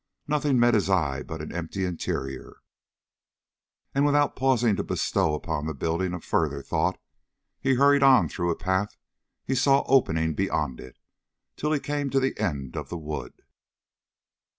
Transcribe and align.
Nothing 0.27 0.59
met 0.59 0.73
his 0.73 0.89
eyes 0.89 1.25
but 1.27 1.41
an 1.43 1.51
empty 1.51 1.85
interior, 1.85 2.63
and 3.93 4.03
without 4.03 4.35
pausing 4.35 4.75
to 4.77 4.83
bestow 4.83 5.35
upon 5.35 5.67
the 5.67 5.75
building 5.75 6.11
a 6.15 6.19
further 6.19 6.63
thought, 6.63 6.99
he 7.59 7.75
hurried 7.75 8.01
on 8.01 8.27
through 8.27 8.49
a 8.49 8.55
path 8.55 8.97
he 9.45 9.53
saw 9.53 9.83
opening 9.85 10.33
beyond 10.33 10.79
it, 10.79 10.97
till 11.55 11.71
he 11.71 11.79
came 11.79 12.09
to 12.09 12.19
the 12.19 12.35
end 12.39 12.75
of 12.75 12.89
the 12.89 12.97
wood. 12.97 13.43